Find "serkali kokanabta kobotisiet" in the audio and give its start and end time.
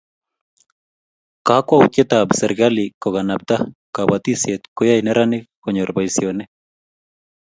2.39-4.61